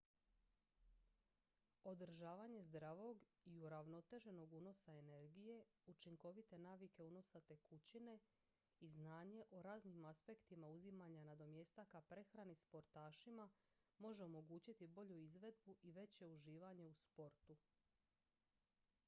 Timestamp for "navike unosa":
6.57-7.41